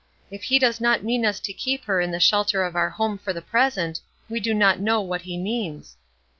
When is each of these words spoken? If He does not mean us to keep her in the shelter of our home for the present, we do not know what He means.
If 0.31 0.41
He 0.45 0.57
does 0.57 0.81
not 0.81 1.03
mean 1.03 1.27
us 1.27 1.39
to 1.41 1.53
keep 1.53 1.85
her 1.85 2.01
in 2.01 2.09
the 2.09 2.19
shelter 2.19 2.63
of 2.63 2.75
our 2.75 2.89
home 2.89 3.19
for 3.19 3.33
the 3.33 3.39
present, 3.43 4.01
we 4.29 4.39
do 4.39 4.51
not 4.51 4.79
know 4.79 4.99
what 4.99 5.21
He 5.21 5.37
means. 5.37 5.95